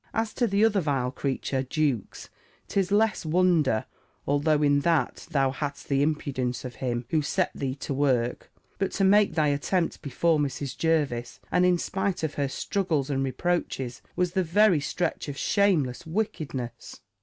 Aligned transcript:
As 0.15 0.33
to 0.33 0.47
the 0.47 0.65
other 0.65 0.81
vile 0.81 1.11
creature, 1.11 1.61
Jewkes, 1.61 2.29
'tis 2.67 2.91
less 2.91 3.23
wonder, 3.23 3.85
although 4.25 4.63
in 4.63 4.79
that 4.79 5.27
thou 5.29 5.51
hadst 5.51 5.89
the 5.89 6.01
impudence 6.01 6.65
of 6.65 6.77
him 6.81 7.05
who 7.11 7.21
set 7.21 7.51
thee 7.53 7.75
to 7.75 7.93
work: 7.93 8.51
but 8.79 8.91
to 8.93 9.03
make 9.03 9.35
thy 9.35 9.49
attempt 9.49 10.01
before 10.01 10.39
Mrs. 10.39 10.75
Jervis, 10.75 11.39
and 11.51 11.67
in 11.67 11.77
spite 11.77 12.23
of 12.23 12.33
her 12.33 12.47
struggles 12.47 13.11
and 13.11 13.23
reproaches, 13.23 14.01
was 14.15 14.31
the 14.31 14.43
very 14.43 14.79
stretch 14.79 15.27
of 15.29 15.37
shameless 15.37 16.07
wickedness." 16.07 17.01